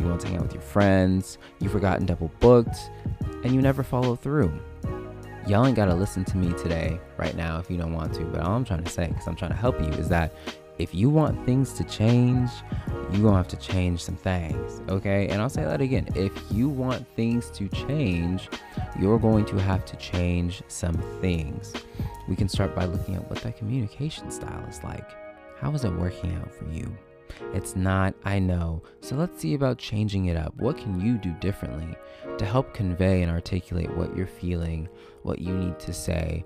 you 0.00 0.06
want 0.06 0.20
to 0.20 0.28
hang 0.28 0.36
out 0.36 0.42
with 0.42 0.54
your 0.54 0.62
friends 0.62 1.38
you 1.60 1.68
forgot 1.68 1.98
and 1.98 2.06
double 2.06 2.30
booked 2.40 2.90
and 3.44 3.54
you 3.54 3.62
never 3.62 3.84
follow 3.84 4.16
through. 4.16 4.52
Y'all 5.46 5.64
ain't 5.64 5.76
gotta 5.76 5.94
listen 5.94 6.24
to 6.26 6.36
me 6.36 6.52
today 6.54 7.00
right 7.16 7.36
now 7.36 7.58
if 7.58 7.70
you 7.70 7.76
don't 7.78 7.94
want 7.94 8.12
to 8.14 8.24
but 8.24 8.40
all 8.40 8.54
i'm 8.54 8.64
trying 8.64 8.84
to 8.84 8.90
say 8.90 9.06
because 9.06 9.26
i'm 9.26 9.36
trying 9.36 9.50
to 9.50 9.56
help 9.56 9.80
you 9.80 9.88
is 9.92 10.08
that 10.08 10.34
if 10.78 10.94
you 10.94 11.08
want 11.08 11.44
things 11.46 11.72
to 11.72 11.84
change 11.84 12.50
you're 13.10 13.22
gonna 13.22 13.36
have 13.36 13.48
to 13.48 13.56
change 13.56 14.02
some 14.02 14.16
things 14.16 14.82
okay? 14.90 15.28
And 15.28 15.40
i'll 15.40 15.48
say 15.48 15.64
that 15.64 15.80
again 15.80 16.06
if 16.14 16.32
you 16.50 16.68
want 16.68 17.06
things 17.16 17.50
to 17.52 17.68
change 17.68 18.50
you're 18.98 19.18
going 19.18 19.44
to 19.46 19.56
have 19.58 19.84
to 19.86 19.96
change 19.96 20.62
some 20.68 20.94
things. 21.20 21.72
We 22.26 22.36
can 22.36 22.48
start 22.48 22.74
by 22.74 22.84
looking 22.84 23.14
at 23.14 23.28
what 23.30 23.40
that 23.42 23.56
communication 23.56 24.30
style 24.30 24.64
is 24.68 24.82
like. 24.82 25.08
How 25.60 25.72
is 25.72 25.84
it 25.84 25.92
working 25.92 26.34
out 26.34 26.52
for 26.52 26.66
you 26.66 26.96
it's 27.52 27.76
not, 27.76 28.14
I 28.24 28.38
know. 28.38 28.82
So 29.00 29.16
let's 29.16 29.40
see 29.40 29.54
about 29.54 29.78
changing 29.78 30.26
it 30.26 30.36
up. 30.36 30.54
What 30.56 30.78
can 30.78 31.00
you 31.00 31.18
do 31.18 31.32
differently 31.40 31.94
to 32.36 32.44
help 32.44 32.74
convey 32.74 33.22
and 33.22 33.30
articulate 33.30 33.94
what 33.96 34.16
you're 34.16 34.26
feeling, 34.26 34.88
what 35.22 35.38
you 35.40 35.52
need 35.54 35.78
to 35.80 35.92
say, 35.92 36.44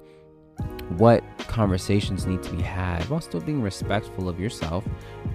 what 0.97 1.25
conversations 1.39 2.27
need 2.27 2.43
to 2.43 2.53
be 2.53 2.63
had 2.63 3.03
while 3.09 3.21
still 3.21 3.41
being 3.41 3.63
respectful 3.63 4.29
of 4.29 4.39
yourself 4.39 4.85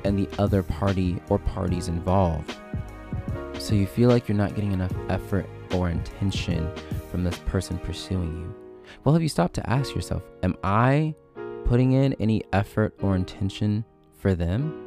and 0.03 0.17
the 0.17 0.29
other 0.39 0.63
party 0.63 1.21
or 1.29 1.39
parties 1.39 1.87
involved? 1.87 2.55
So 3.59 3.73
you 3.73 3.87
feel 3.87 4.09
like 4.09 4.27
you're 4.27 4.37
not 4.37 4.55
getting 4.55 4.71
enough 4.71 4.93
effort 5.09 5.49
or 5.73 5.89
intention 5.89 6.71
from 7.09 7.23
this 7.23 7.37
person 7.39 7.77
pursuing 7.79 8.37
you. 8.37 8.55
Well, 9.03 9.13
have 9.13 9.23
you 9.23 9.29
stopped 9.29 9.55
to 9.55 9.69
ask 9.69 9.95
yourself, 9.95 10.23
am 10.43 10.55
I 10.63 11.15
putting 11.65 11.93
in 11.93 12.13
any 12.13 12.43
effort 12.53 12.93
or 13.01 13.15
intention 13.15 13.83
for 14.19 14.35
them? 14.35 14.86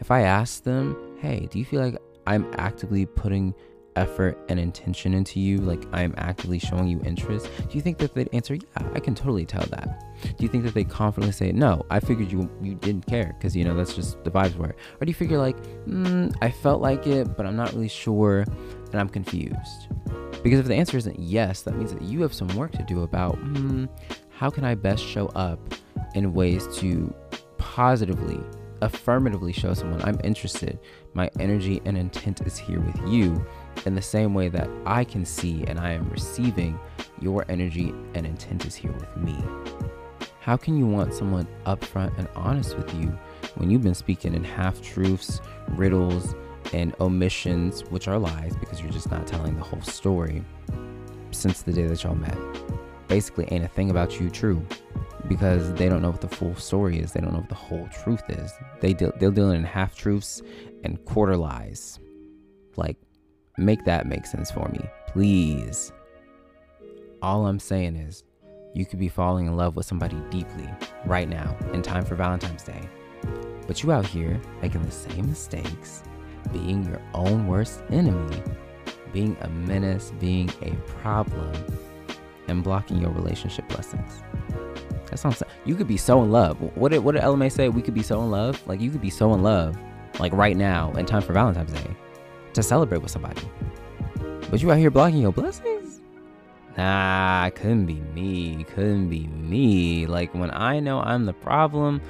If 0.00 0.10
I 0.10 0.22
ask 0.22 0.62
them, 0.64 0.96
hey, 1.20 1.48
do 1.50 1.58
you 1.58 1.64
feel 1.64 1.80
like 1.80 1.96
I'm 2.26 2.46
actively 2.56 3.06
putting 3.06 3.54
effort 3.96 4.38
and 4.48 4.58
intention 4.58 5.14
into 5.14 5.40
you, 5.40 5.58
like 5.58 5.84
I 5.92 6.02
am 6.02 6.14
actively 6.16 6.58
showing 6.58 6.88
you 6.88 7.00
interest, 7.04 7.48
do 7.68 7.76
you 7.76 7.80
think 7.80 7.98
that 7.98 8.14
they'd 8.14 8.28
answer, 8.32 8.54
yeah, 8.54 8.88
I 8.94 9.00
can 9.00 9.14
totally 9.14 9.46
tell 9.46 9.64
that? 9.66 10.04
Do 10.22 10.42
you 10.42 10.48
think 10.48 10.64
that 10.64 10.74
they 10.74 10.84
confidently 10.84 11.32
say, 11.32 11.52
no, 11.52 11.84
I 11.90 12.00
figured 12.00 12.30
you 12.30 12.50
you 12.62 12.74
didn't 12.74 13.06
care 13.06 13.34
because 13.38 13.54
you 13.54 13.64
know 13.64 13.74
that's 13.74 13.94
just 13.94 14.22
the 14.24 14.30
vibes 14.30 14.56
were, 14.56 14.74
or 15.00 15.04
do 15.04 15.10
you 15.10 15.14
figure 15.14 15.38
like, 15.38 15.56
mm, 15.86 16.34
I 16.42 16.50
felt 16.50 16.80
like 16.80 17.06
it, 17.06 17.36
but 17.36 17.46
I'm 17.46 17.56
not 17.56 17.72
really 17.72 17.88
sure, 17.88 18.40
and 18.92 19.00
I'm 19.00 19.08
confused? 19.08 19.88
Because 20.42 20.60
if 20.60 20.66
the 20.66 20.74
answer 20.74 20.96
isn't 20.96 21.18
yes, 21.18 21.62
that 21.62 21.76
means 21.76 21.92
that 21.92 22.02
you 22.02 22.22
have 22.22 22.34
some 22.34 22.48
work 22.48 22.72
to 22.72 22.82
do 22.82 23.02
about 23.02 23.38
mm, 23.38 23.88
how 24.30 24.50
can 24.50 24.64
I 24.64 24.74
best 24.74 25.04
show 25.04 25.26
up 25.28 25.58
in 26.14 26.34
ways 26.34 26.66
to 26.78 27.14
positively 27.58 28.40
affirmatively 28.84 29.52
show 29.52 29.72
someone 29.72 30.02
I'm 30.02 30.20
interested. 30.22 30.78
My 31.14 31.30
energy 31.40 31.80
and 31.86 31.96
intent 31.96 32.42
is 32.42 32.58
here 32.58 32.80
with 32.80 33.00
you 33.08 33.44
in 33.86 33.94
the 33.94 34.02
same 34.02 34.34
way 34.34 34.48
that 34.50 34.68
I 34.84 35.04
can 35.04 35.24
see 35.24 35.64
and 35.66 35.80
I 35.80 35.92
am 35.92 36.08
receiving 36.10 36.78
your 37.18 37.46
energy 37.48 37.94
and 38.14 38.26
intent 38.26 38.66
is 38.66 38.74
here 38.74 38.92
with 38.92 39.16
me. 39.16 39.36
How 40.40 40.58
can 40.58 40.76
you 40.76 40.86
want 40.86 41.14
someone 41.14 41.48
upfront 41.64 42.16
and 42.18 42.28
honest 42.36 42.76
with 42.76 42.92
you 42.94 43.18
when 43.54 43.70
you've 43.70 43.82
been 43.82 43.94
speaking 43.94 44.34
in 44.34 44.44
half 44.44 44.82
truths, 44.82 45.40
riddles, 45.70 46.34
and 46.74 46.94
omissions, 47.00 47.80
which 47.84 48.06
are 48.06 48.18
lies 48.18 48.54
because 48.56 48.82
you're 48.82 48.90
just 48.90 49.10
not 49.10 49.26
telling 49.26 49.56
the 49.56 49.62
whole 49.62 49.80
story 49.80 50.44
since 51.30 51.62
the 51.62 51.72
day 51.72 51.86
that 51.86 52.04
y'all 52.04 52.14
met? 52.14 52.36
Basically, 53.08 53.48
ain't 53.50 53.64
a 53.64 53.68
thing 53.68 53.88
about 53.88 54.20
you 54.20 54.28
true 54.28 54.62
because 55.28 55.72
they 55.74 55.88
don't 55.88 56.02
know 56.02 56.10
what 56.10 56.20
the 56.20 56.28
full 56.28 56.54
story 56.56 56.98
is. 56.98 57.12
They 57.12 57.20
don't 57.20 57.32
know 57.32 57.40
what 57.40 57.48
the 57.48 57.54
whole 57.54 57.88
truth 58.02 58.22
is. 58.28 58.52
They 58.80 58.92
deal, 58.92 59.12
they're 59.18 59.30
dealing 59.30 59.56
in 59.56 59.64
half 59.64 59.96
truths 59.96 60.42
and 60.82 61.02
quarter 61.04 61.36
lies. 61.36 61.98
Like, 62.76 62.96
make 63.56 63.84
that 63.84 64.06
make 64.06 64.26
sense 64.26 64.50
for 64.50 64.68
me, 64.68 64.80
please. 65.08 65.92
All 67.22 67.46
I'm 67.46 67.58
saying 67.58 67.96
is, 67.96 68.24
you 68.74 68.84
could 68.84 68.98
be 68.98 69.08
falling 69.08 69.46
in 69.46 69.56
love 69.56 69.76
with 69.76 69.86
somebody 69.86 70.16
deeply 70.30 70.68
right 71.06 71.28
now 71.28 71.56
in 71.72 71.80
time 71.80 72.04
for 72.04 72.16
Valentine's 72.16 72.64
Day. 72.64 72.88
But 73.66 73.82
you 73.82 73.92
out 73.92 74.04
here 74.04 74.40
making 74.60 74.82
the 74.82 74.90
same 74.90 75.28
mistakes, 75.28 76.02
being 76.52 76.84
your 76.84 77.00
own 77.14 77.46
worst 77.46 77.82
enemy, 77.90 78.42
being 79.12 79.36
a 79.40 79.48
menace, 79.48 80.12
being 80.18 80.50
a 80.60 80.72
problem, 81.00 81.52
and 82.48 82.62
blocking 82.62 83.00
your 83.00 83.12
relationship 83.12 83.68
blessings. 83.68 84.22
That 85.10 85.18
sounds. 85.18 85.42
You 85.64 85.74
could 85.74 85.88
be 85.88 85.96
so 85.96 86.22
in 86.22 86.30
love. 86.30 86.60
What 86.76 86.92
did 86.92 86.98
what 86.98 87.12
did 87.12 87.22
LMA 87.22 87.50
say? 87.50 87.68
We 87.68 87.82
could 87.82 87.94
be 87.94 88.02
so 88.02 88.22
in 88.22 88.30
love. 88.30 88.62
Like 88.66 88.80
you 88.80 88.90
could 88.90 89.00
be 89.00 89.10
so 89.10 89.34
in 89.34 89.42
love, 89.42 89.76
like 90.18 90.32
right 90.32 90.56
now, 90.56 90.92
in 90.92 91.06
time 91.06 91.22
for 91.22 91.32
Valentine's 91.32 91.72
Day, 91.72 91.96
to 92.54 92.62
celebrate 92.62 93.02
with 93.02 93.10
somebody. 93.10 93.42
But 94.50 94.62
you 94.62 94.70
out 94.70 94.78
here 94.78 94.90
blocking 94.90 95.20
your 95.20 95.32
blessings? 95.32 96.00
Nah, 96.76 97.50
couldn't 97.50 97.86
be 97.86 98.00
me. 98.14 98.64
Couldn't 98.64 99.08
be 99.08 99.26
me. 99.26 100.06
Like 100.06 100.34
when 100.34 100.50
I 100.52 100.80
know 100.80 101.00
I'm 101.00 101.24
the 101.24 101.32
problem, 101.32 102.00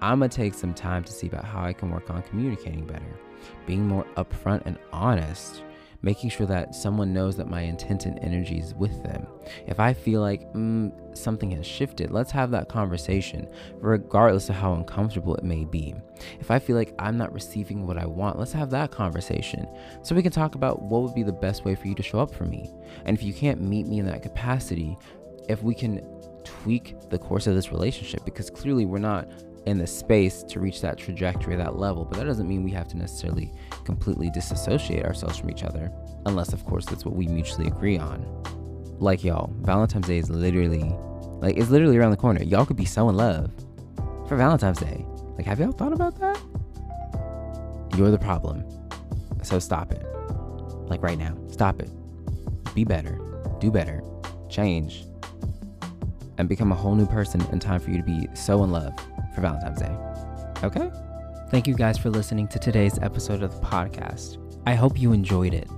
I'm 0.00 0.18
gonna 0.20 0.28
take 0.28 0.54
some 0.54 0.74
time 0.74 1.04
to 1.04 1.12
see 1.12 1.26
about 1.26 1.44
how 1.44 1.64
I 1.64 1.72
can 1.72 1.90
work 1.90 2.10
on 2.10 2.22
communicating 2.22 2.84
better, 2.84 3.18
being 3.66 3.86
more 3.86 4.04
upfront 4.16 4.62
and 4.66 4.78
honest 4.92 5.62
making 6.02 6.30
sure 6.30 6.46
that 6.46 6.74
someone 6.74 7.12
knows 7.12 7.36
that 7.36 7.48
my 7.48 7.60
intent 7.62 8.06
and 8.06 8.18
energy 8.18 8.58
is 8.58 8.74
with 8.74 9.02
them. 9.02 9.26
If 9.66 9.78
I 9.78 9.92
feel 9.92 10.20
like 10.20 10.52
mm, 10.52 10.92
something 11.16 11.50
has 11.52 11.66
shifted, 11.66 12.10
let's 12.10 12.32
have 12.32 12.50
that 12.50 12.68
conversation, 12.68 13.48
regardless 13.76 14.48
of 14.48 14.56
how 14.56 14.74
uncomfortable 14.74 15.36
it 15.36 15.44
may 15.44 15.64
be. 15.64 15.94
If 16.40 16.50
I 16.50 16.58
feel 16.58 16.76
like 16.76 16.94
I'm 16.98 17.16
not 17.16 17.32
receiving 17.32 17.86
what 17.86 17.98
I 17.98 18.06
want, 18.06 18.38
let's 18.38 18.52
have 18.52 18.70
that 18.70 18.90
conversation 18.90 19.68
so 20.02 20.14
we 20.14 20.22
can 20.22 20.32
talk 20.32 20.54
about 20.54 20.82
what 20.82 21.02
would 21.02 21.14
be 21.14 21.22
the 21.22 21.32
best 21.32 21.64
way 21.64 21.74
for 21.74 21.86
you 21.86 21.94
to 21.94 22.02
show 22.02 22.18
up 22.18 22.34
for 22.34 22.44
me. 22.44 22.70
And 23.04 23.16
if 23.16 23.22
you 23.22 23.32
can't 23.32 23.60
meet 23.60 23.86
me 23.86 23.98
in 24.00 24.06
that 24.06 24.22
capacity, 24.22 24.98
if 25.48 25.62
we 25.62 25.74
can 25.74 26.00
tweak 26.44 26.96
the 27.10 27.18
course 27.18 27.46
of 27.46 27.54
this 27.54 27.70
relationship, 27.70 28.24
because 28.24 28.50
clearly 28.50 28.86
we're 28.86 28.98
not 28.98 29.28
in 29.66 29.78
the 29.78 29.86
space 29.86 30.42
to 30.42 30.60
reach 30.60 30.80
that 30.80 30.98
trajectory, 30.98 31.56
that 31.56 31.76
level. 31.76 32.04
But 32.04 32.18
that 32.18 32.24
doesn't 32.24 32.48
mean 32.48 32.64
we 32.64 32.72
have 32.72 32.88
to 32.88 32.96
necessarily 32.96 33.52
completely 33.84 34.30
disassociate 34.30 35.04
ourselves 35.04 35.38
from 35.38 35.50
each 35.50 35.62
other, 35.62 35.90
unless, 36.26 36.52
of 36.52 36.64
course, 36.64 36.86
that's 36.86 37.04
what 37.04 37.14
we 37.14 37.26
mutually 37.26 37.68
agree 37.68 37.98
on. 37.98 38.26
Like 38.98 39.24
y'all, 39.24 39.52
Valentine's 39.60 40.06
Day 40.06 40.18
is 40.18 40.30
literally, 40.30 40.94
like, 41.40 41.56
it's 41.56 41.70
literally 41.70 41.96
around 41.96 42.10
the 42.10 42.16
corner. 42.16 42.42
Y'all 42.42 42.66
could 42.66 42.76
be 42.76 42.84
so 42.84 43.08
in 43.08 43.16
love 43.16 43.52
for 44.28 44.36
Valentine's 44.36 44.78
Day. 44.78 45.04
Like, 45.36 45.46
have 45.46 45.60
y'all 45.60 45.72
thought 45.72 45.92
about 45.92 46.18
that? 46.20 46.40
You're 47.96 48.10
the 48.10 48.18
problem. 48.18 48.64
So 49.42 49.58
stop 49.58 49.92
it. 49.92 50.04
Like, 50.88 51.02
right 51.02 51.18
now, 51.18 51.36
stop 51.48 51.80
it. 51.80 51.90
Be 52.74 52.84
better. 52.84 53.18
Do 53.60 53.70
better. 53.70 54.02
Change. 54.48 55.04
And 56.38 56.48
become 56.48 56.72
a 56.72 56.74
whole 56.74 56.94
new 56.94 57.06
person 57.06 57.40
in 57.52 57.60
time 57.60 57.80
for 57.80 57.90
you 57.90 57.98
to 57.98 58.02
be 58.02 58.26
so 58.34 58.64
in 58.64 58.72
love 58.72 58.94
Valentine's 59.42 59.80
Day. 59.80 59.94
Okay? 60.64 60.90
Thank 61.50 61.66
you 61.66 61.74
guys 61.74 61.98
for 61.98 62.08
listening 62.08 62.48
to 62.48 62.58
today's 62.58 62.98
episode 63.00 63.42
of 63.42 63.54
the 63.54 63.66
podcast. 63.66 64.38
I 64.66 64.74
hope 64.74 64.98
you 64.98 65.12
enjoyed 65.12 65.52
it. 65.52 65.68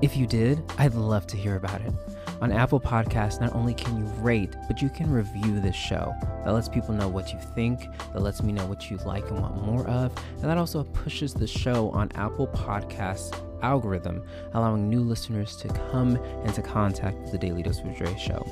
If 0.00 0.16
you 0.16 0.26
did, 0.26 0.62
I'd 0.78 0.94
love 0.94 1.26
to 1.28 1.36
hear 1.36 1.56
about 1.56 1.80
it. 1.80 1.92
On 2.40 2.52
Apple 2.52 2.78
Podcasts, 2.78 3.40
not 3.40 3.54
only 3.54 3.74
can 3.74 3.96
you 3.96 4.04
rate, 4.20 4.54
but 4.68 4.82
you 4.82 4.90
can 4.90 5.10
review 5.10 5.60
this 5.60 5.74
show. 5.74 6.14
That 6.44 6.52
lets 6.52 6.68
people 6.68 6.94
know 6.94 7.08
what 7.08 7.32
you 7.32 7.38
think, 7.54 7.88
that 8.12 8.20
lets 8.20 8.42
me 8.42 8.52
know 8.52 8.66
what 8.66 8.90
you 8.90 8.98
like 8.98 9.28
and 9.30 9.40
want 9.40 9.64
more 9.64 9.86
of, 9.86 10.12
and 10.36 10.44
that 10.44 10.58
also 10.58 10.84
pushes 10.84 11.32
the 11.32 11.46
show 11.46 11.90
on 11.90 12.12
Apple 12.14 12.48
Podcasts 12.48 13.34
algorithm, 13.62 14.22
allowing 14.52 14.88
new 14.90 15.00
listeners 15.00 15.56
to 15.56 15.68
come 15.90 16.16
into 16.44 16.60
contact 16.60 17.16
with 17.18 17.32
the 17.32 17.38
Daily 17.38 17.62
Dose 17.62 17.80
with 17.80 17.96
Dre 17.96 18.16
show. 18.18 18.46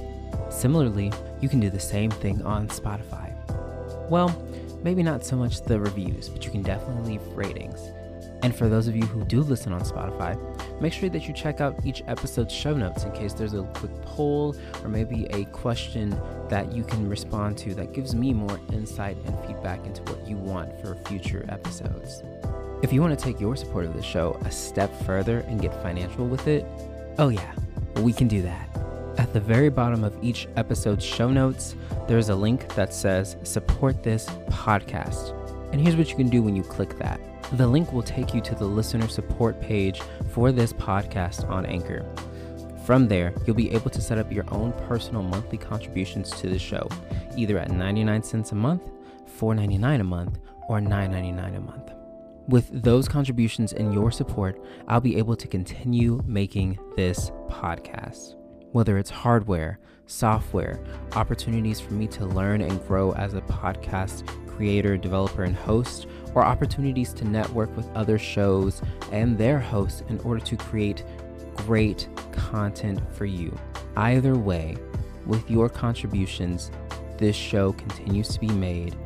Similarly, 0.51 1.13
you 1.41 1.49
can 1.49 1.61
do 1.61 1.71
the 1.71 1.81
same 1.81 2.11
thing 2.11 2.43
on 2.43 2.69
Spotify. 2.69 3.29
Well, 4.09 4.31
maybe 4.83 5.03
not 5.03 5.25
so 5.25 5.37
much 5.37 5.63
the 5.63 5.79
reviews, 5.79 6.29
but 6.29 6.45
you 6.45 6.51
can 6.51 6.63
definitely 6.63 7.13
leave 7.13 7.27
ratings. 7.33 7.81
And 8.43 8.55
for 8.55 8.69
those 8.69 8.89
of 8.89 8.97
you 8.97 9.05
who 9.05 9.25
do 9.25 9.41
listen 9.41 9.73
on 9.73 9.83
Spotify, 9.83 10.37
make 10.81 10.93
sure 10.93 11.09
that 11.09 11.29
you 11.29 11.33
check 11.33 11.61
out 11.61 11.87
each 11.87 12.03
episode's 12.09 12.53
show 12.53 12.75
notes 12.75 13.05
in 13.05 13.13
case 13.13 13.35
there's 13.35 13.55
a 13.55 13.63
quick 13.75 13.93
poll 14.03 14.57
or 14.83 14.89
maybe 14.89 15.27
a 15.31 15.45
question 15.47 16.11
that 16.49 16.73
you 16.73 16.83
can 16.83 17.09
respond 17.09 17.57
to 17.59 17.75
that 17.75 17.93
gives 17.93 18.17
me 18.17 18.33
more 18.33 18.59
insight 18.73 19.17
and 19.27 19.39
feedback 19.47 19.87
into 19.87 20.03
what 20.03 20.27
you 20.27 20.37
want 20.37 20.81
for 20.81 20.97
future 21.07 21.45
episodes. 21.49 22.23
If 22.83 22.93
you 22.93 23.01
want 23.01 23.17
to 23.17 23.25
take 23.25 23.41
your 23.41 23.55
support 23.55 23.85
of 23.85 23.95
the 23.95 24.03
show 24.03 24.37
a 24.45 24.51
step 24.51 24.93
further 25.05 25.39
and 25.41 25.61
get 25.61 25.73
financial 25.81 26.27
with 26.27 26.49
it, 26.49 26.67
oh 27.19 27.29
yeah, 27.29 27.55
we 27.99 28.13
can 28.13 28.27
do 28.27 28.43
that. 28.43 28.82
At 29.23 29.33
the 29.33 29.39
very 29.39 29.69
bottom 29.69 30.03
of 30.03 30.19
each 30.21 30.49
episode's 30.57 31.05
show 31.05 31.31
notes, 31.31 31.77
there's 32.09 32.29
a 32.29 32.35
link 32.35 32.75
that 32.75 32.93
says 32.93 33.37
Support 33.45 34.03
This 34.03 34.27
Podcast. 34.49 35.31
And 35.71 35.81
here's 35.81 35.95
what 35.95 36.11
you 36.11 36.17
can 36.17 36.29
do 36.29 36.43
when 36.43 36.57
you 36.57 36.65
click 36.65 36.99
that 36.99 37.21
the 37.53 37.69
link 37.69 37.93
will 37.93 38.03
take 38.03 38.35
you 38.35 38.41
to 38.41 38.57
the 38.57 38.65
listener 38.65 39.07
support 39.07 39.61
page 39.61 40.01
for 40.33 40.51
this 40.51 40.73
podcast 40.73 41.49
on 41.49 41.65
Anchor. 41.67 42.05
From 42.85 43.07
there, 43.07 43.33
you'll 43.47 43.55
be 43.55 43.71
able 43.71 43.91
to 43.91 44.01
set 44.01 44.19
up 44.19 44.33
your 44.33 44.45
own 44.53 44.73
personal 44.89 45.23
monthly 45.23 45.57
contributions 45.57 46.33
to 46.41 46.49
the 46.49 46.59
show, 46.59 46.89
either 47.37 47.59
at 47.59 47.71
99 47.71 48.25
cents 48.25 48.51
a 48.51 48.57
month, 48.57 48.91
$4.99 49.39 50.01
a 50.01 50.05
month, 50.05 50.41
or 50.69 50.81
$9.99 50.81 51.57
a 51.59 51.61
month. 51.61 51.93
With 52.49 52.83
those 52.83 53.07
contributions 53.07 53.73
and 53.73 53.95
your 53.95 54.11
support, 54.11 54.61
I'll 54.89 55.01
be 55.01 55.17
able 55.17 55.37
to 55.37 55.47
continue 55.47 56.21
making 56.27 56.81
this 56.97 57.31
podcast 57.49 58.35
whether 58.73 58.99
it's 58.99 59.11
hardware, 59.11 59.79
software, 60.07 60.81
opportunities 61.15 61.81
for 61.81 61.95
me 61.95 62.07
to 62.09 62.27
learn 62.27 62.61
and 62.61 62.85
grow 62.87 63.13
as 63.13 63.35
a 63.35 63.41
podcast 63.43 64.27
creator, 64.49 64.97
developer, 64.97 65.45
and 65.45 65.57
host, 65.57 66.07
or 66.35 66.45
opportunities 66.45 67.13
to 67.15 67.25
network 67.25 67.75
with 67.77 67.91
other 67.95 68.19
shows 68.19 68.83
and 69.11 69.37
their 69.39 69.59
hosts 69.59 70.03
in 70.09 70.19
order 70.21 70.41
to 70.41 70.57
create 70.57 71.05
great 71.55 72.09
content 72.33 73.01
for 73.15 73.25
you. 73.25 73.57
Either 73.97 74.37
way, 74.37 74.77
with 75.27 75.51
your 75.51 75.69
contributions, 75.69 76.71
this 77.19 77.37
show 77.37 77.73
continues 77.73 78.29
to 78.29 78.41
be 78.41 78.49
made 78.49 78.97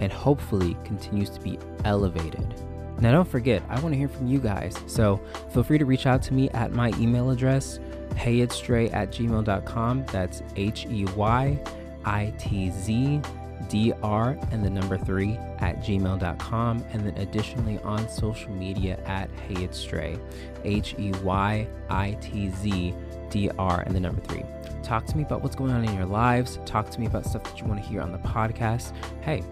and 0.00 0.12
hopefully 0.12 0.76
continues 0.84 1.30
to 1.30 1.40
be 1.40 1.58
elevated. 1.84 2.54
Now, 3.00 3.12
don't 3.12 3.28
forget, 3.28 3.62
I 3.68 3.78
want 3.80 3.92
to 3.92 3.98
hear 3.98 4.08
from 4.08 4.26
you 4.26 4.38
guys. 4.38 4.76
So 4.86 5.20
feel 5.50 5.62
free 5.62 5.78
to 5.78 5.84
reach 5.84 6.06
out 6.06 6.22
to 6.22 6.34
me 6.34 6.48
at 6.50 6.72
my 6.72 6.92
email 6.98 7.30
address, 7.30 7.78
heyitzdre 8.14 8.92
at 8.92 9.10
gmail.com. 9.10 10.06
That's 10.06 10.42
H 10.56 10.86
E 10.90 11.04
Y 11.16 11.58
I 12.04 12.34
T 12.38 12.70
Z 12.70 13.20
D 13.68 13.92
R 14.02 14.38
and 14.50 14.64
the 14.64 14.70
number 14.70 14.96
three 14.96 15.32
at 15.58 15.80
gmail.com. 15.80 16.84
And 16.92 17.06
then 17.06 17.16
additionally 17.18 17.78
on 17.80 18.08
social 18.08 18.50
media 18.52 18.98
at 19.04 19.28
heyitzdre, 19.48 20.18
H 20.64 20.94
E 20.98 21.12
Y 21.22 21.66
I 21.90 22.18
T 22.20 22.50
Z 22.50 22.94
D 23.30 23.50
R 23.58 23.80
and 23.80 23.94
the 23.94 24.00
number 24.00 24.20
three. 24.22 24.44
Talk 24.82 25.04
to 25.06 25.16
me 25.16 25.24
about 25.24 25.42
what's 25.42 25.56
going 25.56 25.72
on 25.72 25.84
in 25.84 25.94
your 25.96 26.06
lives. 26.06 26.60
Talk 26.64 26.90
to 26.90 27.00
me 27.00 27.06
about 27.06 27.26
stuff 27.26 27.42
that 27.44 27.60
you 27.60 27.66
want 27.66 27.82
to 27.82 27.88
hear 27.88 28.00
on 28.00 28.12
the 28.12 28.18
podcast. 28.18 28.92
Hey, 29.20 29.42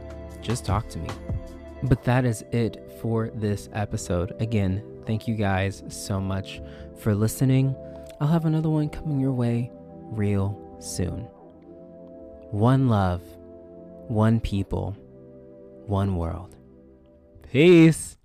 just 0.41 0.65
talk 0.65 0.89
to 0.91 0.99
me. 0.99 1.09
But 1.83 2.05
that 2.05 2.25
is 2.25 2.43
it 2.53 2.91
for 3.01 3.31
this 3.35 3.69
episode. 3.73 4.35
Again, 4.41 4.83
Thank 5.07 5.29
you 5.29 5.35
guys 5.35 5.83
so 5.89 6.19
much 6.21 6.63
for 6.99 7.15
listening. 7.15 7.77
I'll 8.21 8.29
have 8.29 8.47
another 8.47 8.71
one 8.71 8.89
coming 8.89 9.21
your 9.21 9.33
way 9.33 9.71
real 10.11 10.59
soon. 10.79 11.21
One 12.51 12.89
love, 12.89 13.21
one 14.09 14.41
people, 14.41 14.97
one 15.87 16.17
world. 16.17 16.57
Peace. 17.51 18.17